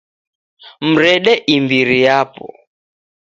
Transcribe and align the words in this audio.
Mrede 0.91 1.33
imbiri 1.55 1.97
yapo 2.07 2.45